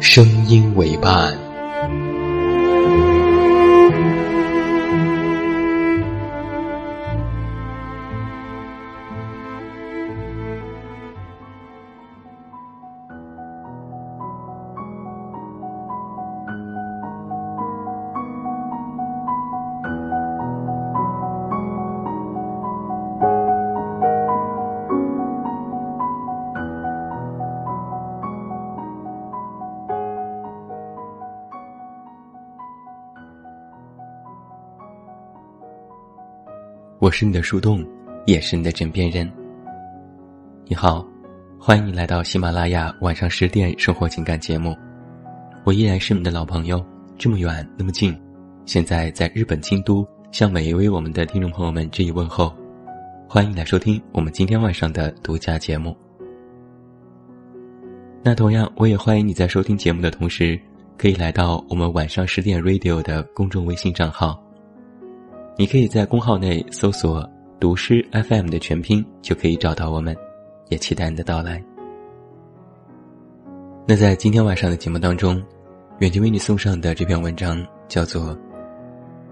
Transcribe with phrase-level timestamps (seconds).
[0.00, 1.45] 声音为伴。
[37.06, 37.86] 我是你的树洞，
[38.26, 39.30] 也是你的枕边人。
[40.64, 41.06] 你好，
[41.56, 44.76] 欢迎你来到喜马拉雅晚上十点生活情感节目。
[45.62, 46.84] 我依然是你的老朋友，
[47.16, 48.12] 这么远那么近，
[48.64, 52.52] 现在在日本京都，向每一位我们的听众朋友们致以问候。
[53.28, 55.96] 欢迎来收听我们今天晚上的独家节目。
[58.20, 60.60] 那同样，我也欢迎你在收听节目的同时，
[60.98, 64.44] 可以来到我们晚上十点 Radio 的公众微信账号。
[65.58, 67.26] 你可以在公号内搜索
[67.58, 70.14] “读诗 FM” 的全拼，就可以找到我们，
[70.68, 71.64] 也期待你的到来。
[73.88, 75.42] 那在今天晚上的节目当中，
[76.00, 78.36] 远近为你送上的这篇文章叫做《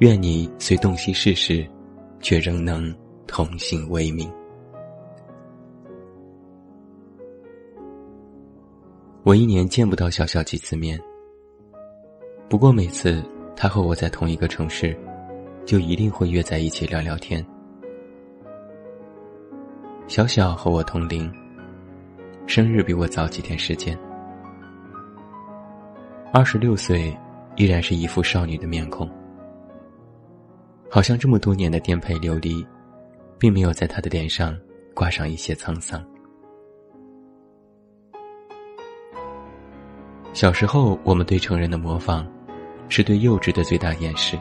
[0.00, 1.66] 愿你虽洞悉世事，
[2.20, 2.94] 却仍能
[3.26, 4.28] 童心未泯》。
[9.22, 11.00] 我一年见不到小小几次面，
[12.46, 13.24] 不过每次
[13.56, 14.94] 他和我在同一个城市。
[15.64, 17.44] 就一定会约在一起聊聊天。
[20.08, 21.32] 小小和我同龄，
[22.46, 23.96] 生日比我早几天时间。
[26.32, 27.16] 二十六岁，
[27.56, 29.08] 依然是一副少女的面孔，
[30.90, 32.66] 好像这么多年的颠沛流离，
[33.38, 34.56] 并没有在她的脸上
[34.94, 36.04] 挂上一些沧桑。
[40.32, 42.24] 小时候，我们对成人的模仿，
[42.88, 44.38] 是对幼稚的最大掩饰。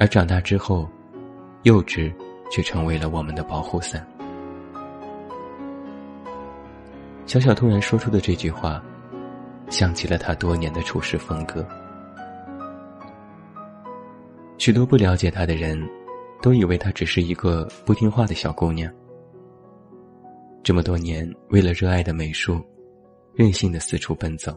[0.00, 0.88] 而长大之后，
[1.64, 2.14] 幼稚
[2.52, 4.06] 却成为了我们的保护伞。
[7.26, 8.80] 小小突然说出的这句话，
[9.68, 11.66] 想起了他多年的处事风格。
[14.56, 15.76] 许多不了解他的人，
[16.40, 18.92] 都以为她只是一个不听话的小姑娘。
[20.62, 22.64] 这么多年，为了热爱的美术，
[23.34, 24.52] 任性的四处奔走；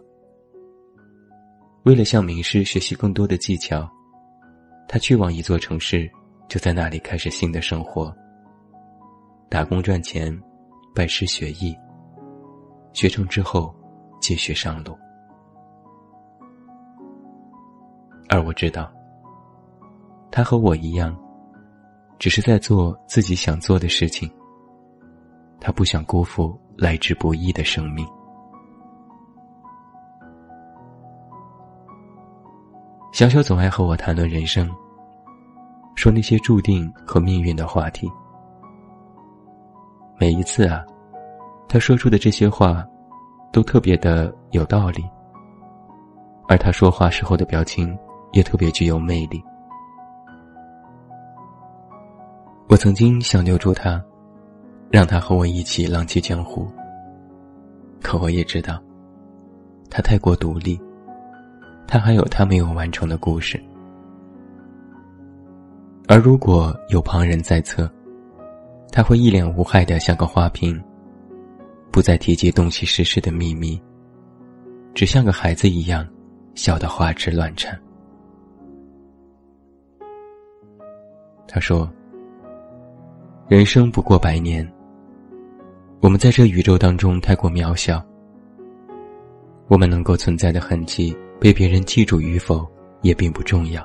[1.81, 3.91] 为了向名师学习更多的技巧。
[4.91, 6.11] 他去往一座城市，
[6.49, 8.13] 就在那里开始新的生活。
[9.47, 10.37] 打工赚钱，
[10.93, 11.73] 拜师学艺。
[12.91, 13.73] 学成之后，
[14.19, 14.93] 继续上路。
[18.27, 18.91] 而我知道，
[20.29, 21.17] 他和我一样，
[22.19, 24.29] 只是在做自己想做的事情。
[25.61, 28.05] 他不想辜负来之不易的生命。
[33.21, 34.67] 小小总爱和我谈论人生。
[35.93, 38.11] 说那些注定和命运的话题。
[40.17, 40.83] 每一次啊，
[41.69, 42.83] 他说出的这些话，
[43.53, 45.03] 都特别的有道理。
[46.47, 47.95] 而他说话时候的表情，
[48.31, 49.39] 也特别具有魅力。
[52.69, 54.03] 我曾经想留住他，
[54.89, 56.67] 让他和我一起浪迹江湖。
[58.01, 58.81] 可我也知道，
[59.91, 60.81] 他太过独立，
[61.91, 63.61] 他还有他没有完成的故事。
[66.07, 67.91] 而如果有旁人在侧，
[68.93, 70.81] 他会一脸无害的像个花瓶，
[71.91, 73.77] 不再提及洞悉世事的秘密，
[74.93, 76.07] 只像个孩子一样，
[76.55, 77.77] 笑得花枝乱颤。
[81.45, 81.91] 他说
[83.49, 84.65] ：“人生不过百年，
[85.99, 88.01] 我们在这宇宙当中太过渺小，
[89.67, 92.69] 我们能够存在的痕迹被别人记住与否
[93.01, 93.83] 也并不重要，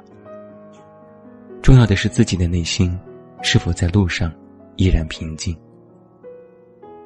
[1.63, 2.95] 重要的是自己的内心
[3.41, 4.31] 是否在路上
[4.77, 5.57] 依然平静，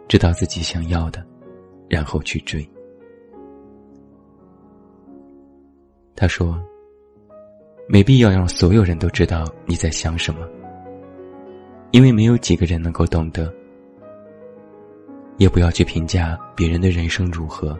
[0.08, 1.24] 知道自己想要的，
[1.88, 2.68] 然后去追。
[6.16, 6.60] 他说
[7.88, 10.48] ：“没必要让所有人都知道你在想什么，
[11.92, 13.54] 因为没有几个人能够懂得。
[15.36, 17.78] 也不要去评价别人的人生如何。”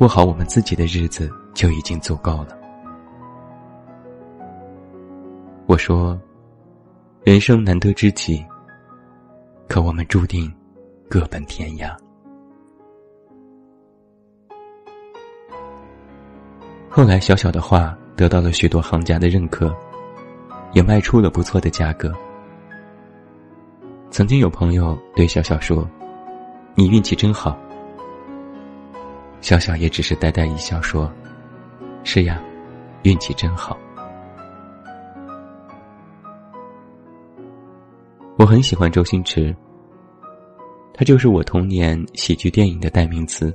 [0.00, 2.58] 过好我们自己的日子就已经足够了。
[5.66, 6.18] 我说，
[7.22, 8.42] 人生难得知己，
[9.68, 10.50] 可我们注定
[11.06, 11.94] 各奔天涯。
[16.88, 19.70] 后来，小小的画得到了许多行家的认可，
[20.72, 22.10] 也卖出了不错的价格。
[24.10, 25.86] 曾经有朋友对小小说
[26.74, 27.54] ：“你运气真好。”
[29.40, 31.10] 小小也只是呆呆一笑，说
[32.04, 32.42] ：“是呀，
[33.02, 33.76] 运气真好。”
[38.38, 39.54] 我很喜欢周星驰，
[40.94, 43.54] 他就是我童年喜剧电影的代名词。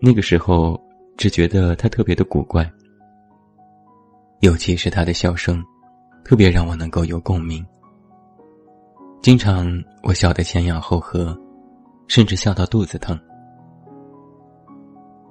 [0.00, 0.78] 那个时候，
[1.16, 2.70] 只觉得他特别的古怪，
[4.40, 5.64] 尤其是他的笑声，
[6.24, 7.64] 特别让我能够有共鸣。
[9.22, 9.66] 经常
[10.02, 11.34] 我笑得前仰后合，
[12.08, 13.18] 甚至笑到肚子疼。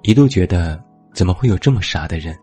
[0.05, 0.83] 一度觉得
[1.13, 2.37] 怎么会有这么傻的人，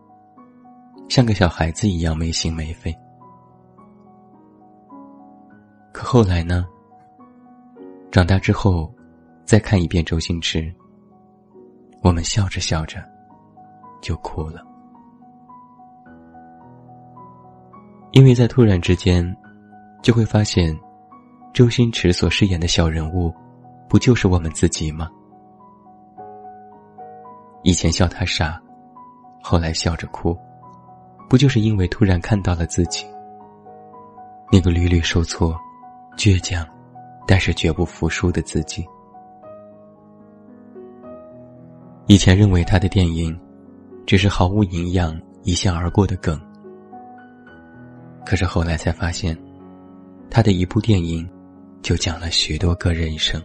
[1.07, 2.91] 像个小孩子一样没心没肺。
[5.93, 6.65] 可后来呢？
[8.11, 8.91] 长大之后，
[9.45, 10.73] 再看一遍周星驰，
[12.01, 12.97] 我们笑着笑着
[14.01, 14.65] 就哭了，
[18.11, 19.23] 因为在突然之间，
[20.01, 20.75] 就会发现，
[21.53, 23.31] 周星驰所饰演的小人物，
[23.87, 25.07] 不就是我们自己吗？
[27.63, 28.59] 以前笑他傻，
[29.41, 30.37] 后来笑着哭，
[31.29, 33.05] 不就是因为突然看到了自己
[34.51, 35.55] 那个屡屡受挫、
[36.17, 36.67] 倔强，
[37.27, 38.85] 但是绝不服输的自己？
[42.07, 43.39] 以前认为他的电影
[44.05, 46.39] 只是毫无营养、一笑而过的梗，
[48.25, 49.37] 可是后来才发现，
[50.29, 51.29] 他的一部电影
[51.81, 53.41] 就讲了许多个人生。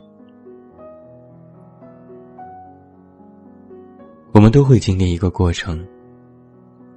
[4.32, 5.86] 我们都会经历一个过程，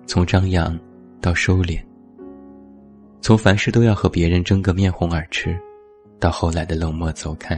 [0.05, 0.77] 从张扬
[1.21, 1.81] 到收敛，
[3.21, 5.57] 从凡事都要和别人争个面红耳赤，
[6.19, 7.55] 到后来的冷漠走开；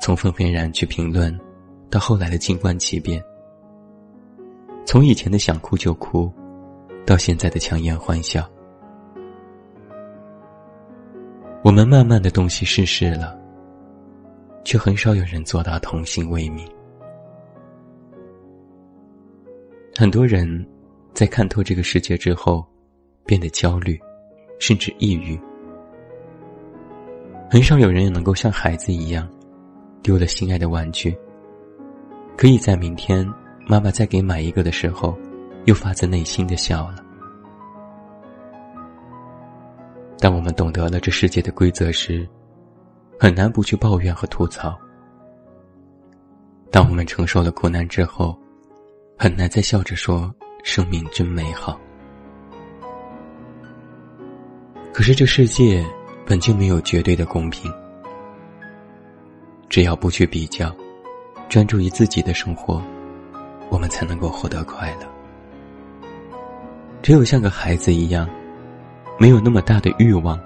[0.00, 1.38] 从愤愤然去评论，
[1.90, 3.20] 到后来的静观其变；
[4.86, 6.32] 从以前的想哭就哭，
[7.04, 8.48] 到现在的强颜欢笑。
[11.62, 13.38] 我们慢慢的洞悉世事了，
[14.64, 16.66] 却很少有人做到童心未泯。
[19.98, 20.62] 很多人，
[21.14, 22.62] 在看透这个世界之后，
[23.24, 23.98] 变得焦虑，
[24.58, 25.40] 甚至抑郁。
[27.50, 29.26] 很少有人能够像孩子一样，
[30.02, 31.16] 丢了心爱的玩具，
[32.36, 33.26] 可以在明天
[33.66, 35.16] 妈妈再给买一个的时候，
[35.64, 36.96] 又发自内心的笑了。
[40.18, 42.28] 当我们懂得了这世界的规则时，
[43.18, 44.78] 很难不去抱怨和吐槽。
[46.70, 48.38] 当我们承受了苦难之后，
[49.18, 50.32] 很难再笑着说
[50.62, 51.80] 生命真美好。
[54.92, 55.84] 可是这世界
[56.26, 57.72] 本就没有绝对的公平，
[59.70, 60.74] 只要不去比较，
[61.48, 62.82] 专注于自己的生活，
[63.70, 65.06] 我们才能够获得快乐。
[67.02, 68.28] 只有像个孩子一样，
[69.18, 70.38] 没有那么大的欲望，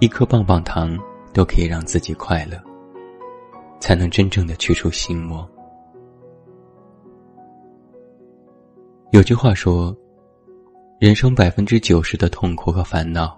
[0.00, 0.98] 一颗棒棒糖
[1.32, 2.60] 都可以让自己快乐，
[3.78, 5.48] 才能真正的去除心魔。
[9.12, 9.92] 有句话说
[11.00, 13.36] ：“人生百分之九十的痛苦和烦恼，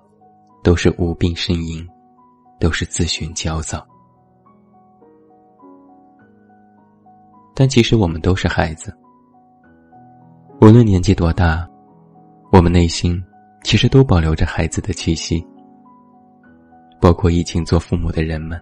[0.63, 1.89] 都是无病呻吟，
[2.61, 3.83] 都是自寻焦躁。”
[7.57, 8.95] 但其实我们都是孩子，
[10.61, 11.67] 无论年纪多大，
[12.53, 13.19] 我们内心
[13.63, 15.43] 其实都保留着孩子的气息，
[17.01, 18.61] 包括已经做父母的人们。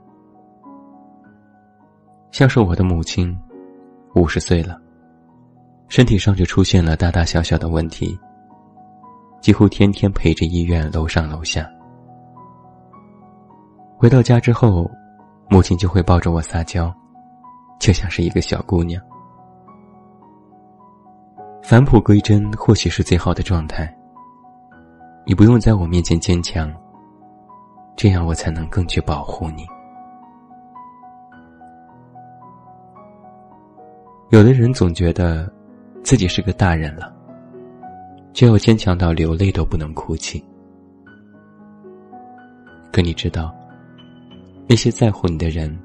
[2.31, 3.37] 像是我的母亲，
[4.15, 4.81] 五十岁了。
[5.91, 8.17] 身体上就出现了大大小小的问题，
[9.41, 11.69] 几乎天天陪着医院楼上楼下。
[13.99, 14.89] 回到家之后，
[15.49, 16.95] 母亲就会抱着我撒娇，
[17.81, 19.03] 就像是一个小姑娘。
[21.61, 23.93] 返璞归真或许是最好的状态。
[25.27, 26.73] 你不用在我面前坚强，
[27.97, 29.67] 这样我才能更去保护你。
[34.29, 35.53] 有的人总觉得
[36.03, 37.15] 自己是个大人了，
[38.33, 40.43] 就要坚强到流泪都不能哭泣。
[42.93, 43.55] 可你知道，
[44.69, 45.79] 那些在乎你的人，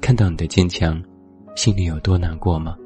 [0.00, 1.00] 看到你的坚强，
[1.54, 2.76] 心里有多难过吗？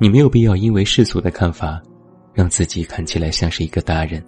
[0.00, 1.80] 你没有必要因为世俗的看法，
[2.32, 4.24] 让自己看起来像是一个大人。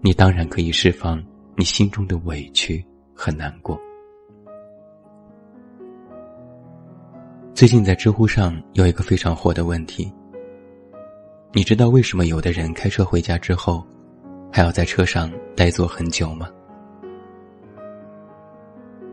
[0.00, 1.22] 你当然可以释放
[1.56, 3.78] 你心中的委屈和难过。
[7.62, 10.12] 最近在知乎上有一个非常火的问题：
[11.52, 13.86] 你知道为什么有的人开车回家之后，
[14.50, 16.50] 还要在车上呆坐很久吗？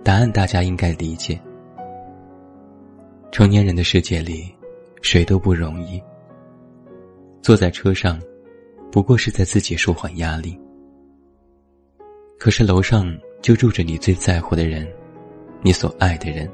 [0.03, 1.39] 答案大家应该理解。
[3.31, 4.51] 成年人的世界里，
[5.03, 6.01] 谁都不容易。
[7.43, 8.19] 坐在车上，
[8.91, 10.59] 不过是在自己舒缓压力。
[12.39, 14.91] 可是楼上就住着你最在乎的人，
[15.61, 16.49] 你所爱的人。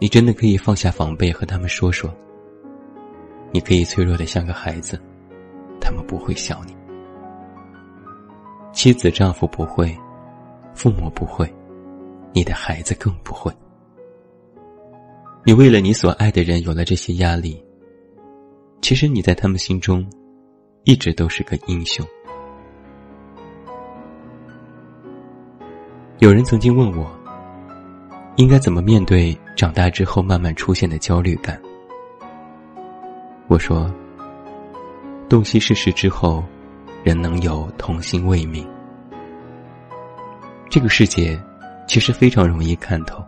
[0.00, 2.10] 你真的可以放下防备和他们说说。
[3.52, 4.98] 你可以脆弱的像个孩子，
[5.78, 6.74] 他们不会笑你。
[8.72, 9.94] 妻子、丈夫不会，
[10.72, 11.52] 父母不会，
[12.32, 13.52] 你的孩子更不会。
[15.44, 17.62] 你为了你所爱的人有了这些压力，
[18.80, 20.08] 其实你在他们心中，
[20.84, 22.06] 一直都是个英雄。
[26.20, 27.06] 有人曾经问我。
[28.36, 31.60] 应该怎么面对长大之后慢慢出现的焦虑感？
[33.46, 33.94] 我说：
[35.28, 36.42] 洞悉世事之后，
[37.04, 38.66] 人能有童心未泯。
[40.70, 41.38] 这个世界
[41.86, 43.22] 其实非常容易看透，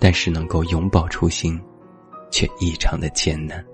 [0.00, 1.56] 但是能够永葆初心，
[2.28, 3.64] 却异常的艰难。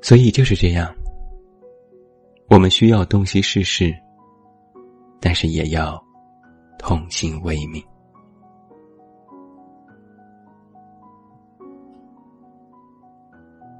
[0.00, 0.90] 所以就是这样，
[2.48, 3.94] 我们需要洞悉世事，
[5.20, 6.02] 但是也要。
[6.80, 7.84] 童心未泯。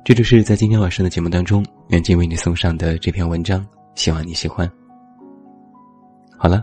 [0.04, 4.70] 这就是在今天晚上的节目当中，远近为你送上的这篇文章，希望你喜欢。
[6.36, 6.62] 好了，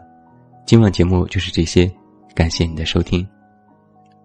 [0.66, 1.92] 今晚节目就是这些，
[2.36, 3.28] 感谢你的收听。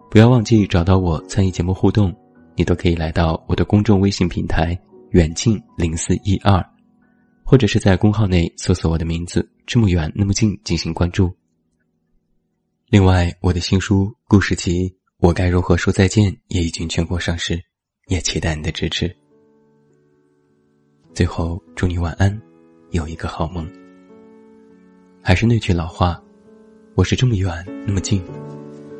[0.09, 2.13] 不要忘记找到我参与节目互动，
[2.55, 4.77] 你都可以来到我的公众微信平台
[5.11, 6.63] “远近零四一二”，
[7.43, 11.31] 或者是在公号内搜索我的名字“这么远那么近”进行关注。
[12.93, 17.59] 另外，我的新书故事集《我该如何说再见》也已经全国上市，
[18.05, 19.11] 也期待你的支持。
[21.11, 22.39] 最后，祝你晚安，
[22.91, 23.67] 有一个好梦。
[25.23, 26.21] 还是那句老话，
[26.93, 28.23] 我是这么远那么近，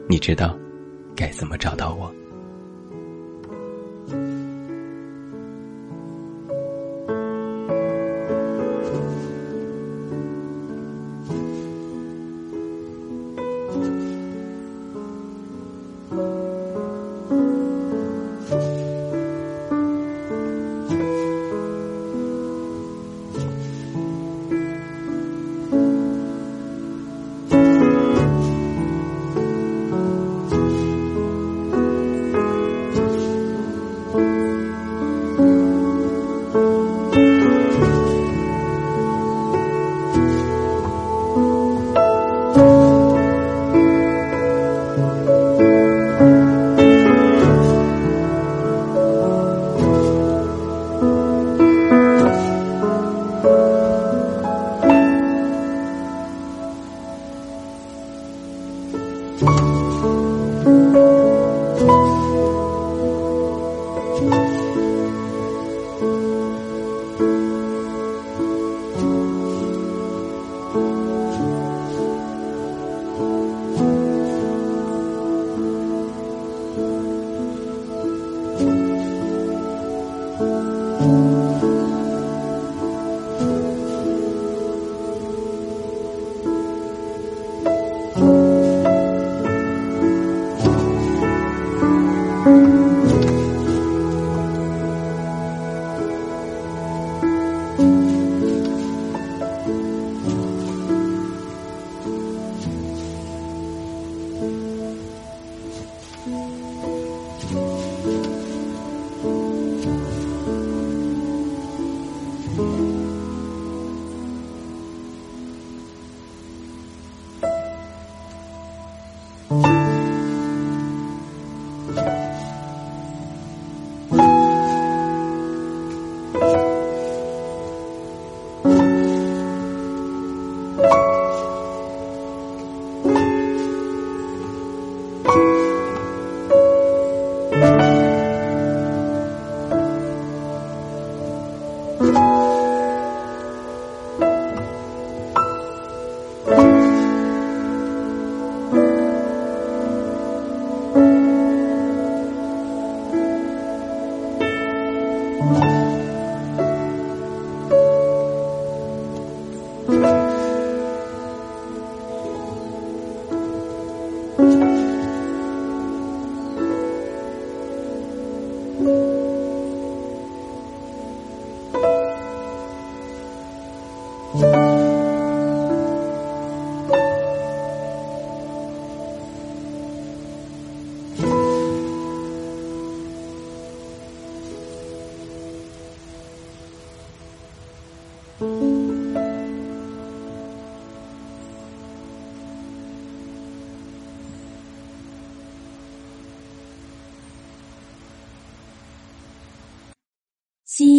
[0.10, 0.58] 你知道
[1.16, 2.12] 该怎么找到我。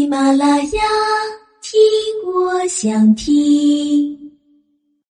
[0.04, 0.82] 喜马拉雅，
[1.62, 1.80] 听
[2.26, 4.24] 我想听。